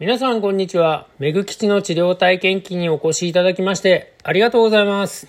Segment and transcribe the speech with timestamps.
[0.00, 1.06] 皆さんこんにちは。
[1.18, 5.28] めぐきちの治療体験記にお越しいただきましてありがとうございます。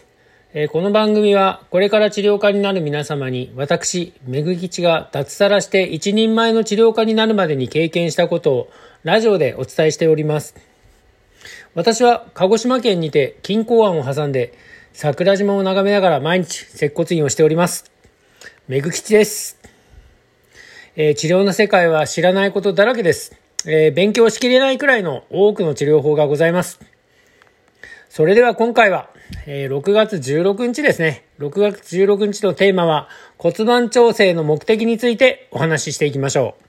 [0.54, 8.70] えーこの番組はこれから治療家になる皆様に私、めぐきちが脱サラして一人前の治療家になるまでに経験したことを
[9.04, 10.56] ラジオでお伝えしております。
[11.76, 14.54] 私は鹿児島県にて金港湾を挟んで
[14.94, 17.92] 桜島を眺めながら毎日接骨院をしております。
[18.70, 19.60] めぐきちです。
[20.96, 23.43] えー治療の世界は知らないことだらけです。
[23.66, 26.80] えー勉強しきれないくらいの多くの治療法がございます。
[28.10, 29.10] それでは今回は、
[29.48, 31.26] えー6月16日ですね。
[31.40, 36.64] 6月16日のテーマは骨盤調整の目的についてお話ししていきましょう。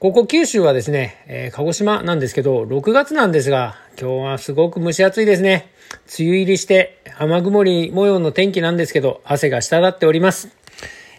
[0.00, 5.70] ここ九州はですね、えー鹿児島なんですけど、6月なんですが、今日はすごく蒸し暑いですね。
[6.18, 10.59] 梅雨入りして雨曇り模様の天気なんですけど、汗が滴っております。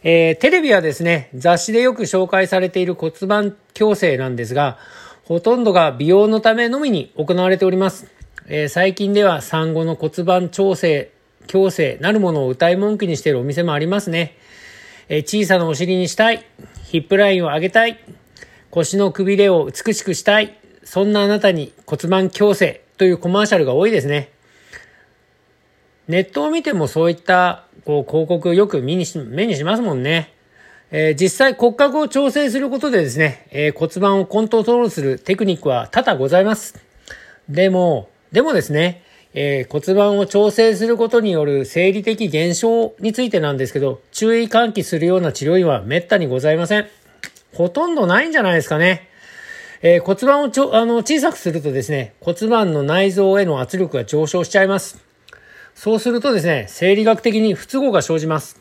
[0.04, 4.80] えーテレビはですね、雑誌でよく紹介されている骨盤矯正なんですが、
[5.26, 8.08] ほとんどが美容のためのみに行われております。
[8.48, 11.12] えー最近では産後の骨盤調整、
[11.46, 14.38] 矯正なるものを歌い文句にしているお店もありますね。
[15.08, 16.44] えー小さなお尻にしたい、
[16.86, 18.00] ヒップラインを上げたい、
[18.72, 24.32] 腰のくびれを美しくしたい、そんなあなたに骨盤矯正というコマーシャルが多いですね。
[26.12, 30.34] ネットを見てもそういったこう広告よく目にし目にしますもんね。
[30.92, 36.76] えー実際骨格を調整することでですね、えー骨盤をコントロールするテクニックは多々ございます。
[37.48, 46.88] でも、でもですね、えー骨盤を調整することによる生理的現象についてなんですけど、注意喚起するような治療院は滅多にございません。
[47.54, 49.08] ほとんどないんじゃないですかね。
[49.82, 55.11] えー骨盤をちょあの小さくするとですね、骨盤の内臓への圧力が上昇しちゃいます。
[55.76, 58.60] そうするとですね、生理学的に不都合が生じます。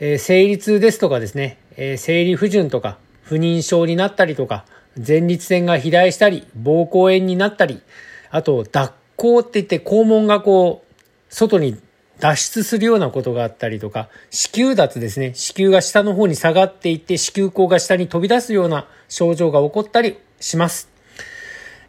[0.00, 4.64] えー生理痛ですとかですね、えー生理不順とか、不妊症になったりとか、
[4.96, 7.82] 前立腺が肥大したり、膀胱炎になったり、
[8.30, 10.94] あと、脱肛って言って肛門がこう、
[11.28, 11.78] 外に
[12.18, 15.34] 脱出するようなことがあったりとか、子宮脱ですね。
[15.34, 20.88] 子宮が下の方に下がっていって、子宮口が下に飛び出すような症状が起こったりします。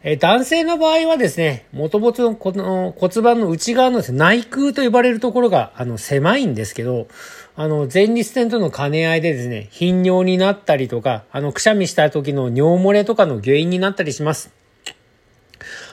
[0.02, 7.06] え男性の場合はですね、もともとのこの骨盤の内側のね内腔と呼ばれるところがあの狭いんですけど、
[7.54, 14.50] あの前立腺との兼ね合いでですね、頻尿になったりとか、あのくしゃみした時の尿漏れとかの原因になったりします。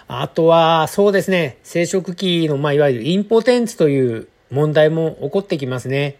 [0.07, 6.15] あとは、そうですね、生殖器の、まあ、いわゆるインポテンツという問題も起こってきますね。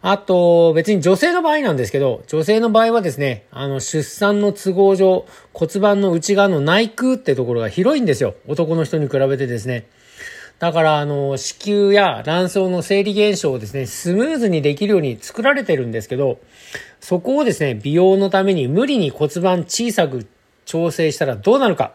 [0.00, 8.34] あと、別に女性の場合なんですけど、女性の場合はですね、あの、出産の都合上、骨盤の内側の内腔ってところが広いんですよ。
[8.46, 9.86] 男の人に比べてですね。
[10.58, 16.38] だから、あの、子宮や卵巣の生理現象をですね、スムーズにできるように作られてるんですけど、
[17.00, 20.26] そこをですね、美容のために無理に骨盤小さく
[20.64, 21.92] 調整したらどうなるか。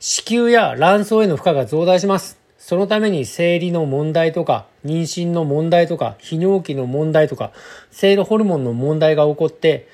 [0.00, 2.37] 子宮や卵巣への負荷が増大します。
[2.58, 7.52] そのために生理の問題とか、妊娠の問題とか、泌尿器の問題とか、
[7.90, 9.88] 生理ホルモンの問題が起こって、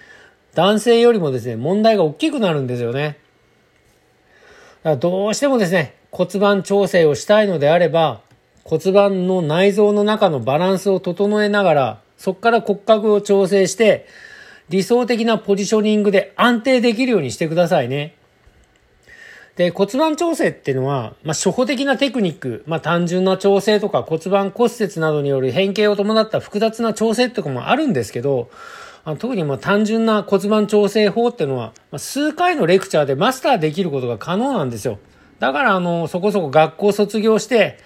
[0.54, 3.19] 男性よりもですね、問題が大きくなるんですよね。
[4.82, 8.22] だからどうしてもですね、骨盤調整をしたいのであれば、
[8.64, 14.06] 骨盤の内臓の中のバランスを整えながら、そこから骨格を調整して、
[14.70, 18.14] 理想的なポジショニングで安定できるようにしてくださいね。
[19.56, 28.50] で、骨盤調整っていうのは、まあ、初歩的なテクニック、まあ、単純な調整とか骨盤骨折などによる変形を伴った複雑な調整とかもあるんですけど、
[29.04, 34.98] あ特にま単純な骨盤調整法っていうのは、まあ、数回のレクチャーでマスターできることが可能なんですよ。
[35.38, 37.78] だから、あの、そこそこ学校卒業して、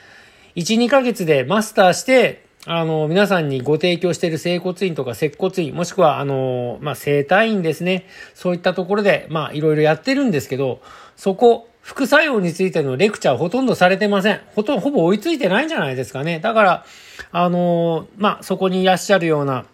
[0.57, 8.07] 1、2ヶ月でマスターして、あの、皆さんにご提供している整骨院とか接骨院、もしくは、あの、まあ、整体院ですね。
[8.35, 10.81] そういったところで、ま、いろいろやってるんですけど、
[11.19, 14.41] そこ、副作用についてのレクチャーほとんどされてません。
[14.55, 16.39] ほとんど、ほぼ追いついてないんじゃないですかね。
[16.39, 16.85] だから、
[17.33, 19.67] あの、まあ、そこにいらっしゃるような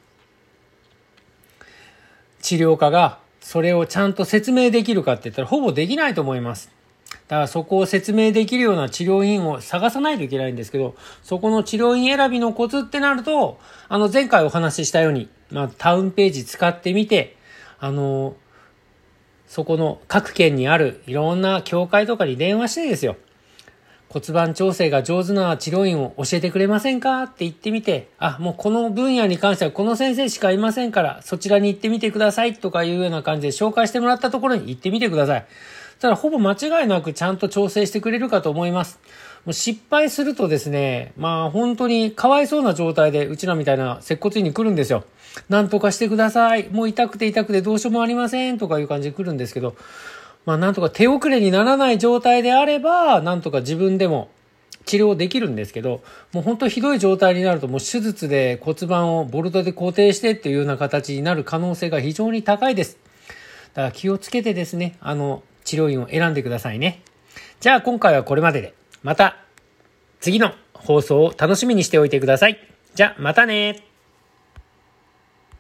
[2.41, 6.73] 治療家が、それをちゃんと説明できるかって言ったら、ほぼできないと思います。
[7.29, 13.59] だからそこを説明できるような治療院を探さないといけないんですけど、そこの治療院選びのコツってなると、
[13.89, 17.37] あの前回お話ししたように、まあタウンページ使ってみて、
[17.81, 18.35] あの、
[19.55, 23.15] そこの各県にあるいろんな教会とかに電話してですよ。
[24.09, 35.47] 骨盤調整が上手な治療院を教えてくれませんかって言ってみて、あ、もうこの分野に関してはこの先生しかいませんから、そちらに行ってみてくださいとかいうような感じで紹介してもらったところに行ってみてください。
[36.01, 38.99] ただほぼ間違いなくちゃんと調整してくれるかと思います。
[39.45, 45.05] もう失敗するとですね、まあ本当にかわいそうな状態で、うちらみたいな接骨院に来るんですよ。
[45.49, 46.69] なんとかしてください。
[46.71, 48.59] もう痛くて痛くてどうしようもありません。
[48.59, 49.77] とかいう感じで来るんですけど、
[50.47, 54.31] まあなんとか手遅れにならない状態であれば、なんとか自分でも
[54.87, 56.01] 治療できるんですけど、
[56.33, 62.97] もう本当ひどい状態になるともう手術で骨盤をボルトで固定してっていうような形になる可能性が非常に高いです。
[63.75, 67.03] だから気をつけてですね、あの、治療院を選んでくださいね。
[67.61, 68.75] じゃあ今回はこれまでで。
[69.05, 69.37] また
[70.19, 72.59] 次の放送を楽しみにしておいてください。
[72.95, 73.85] じゃまたね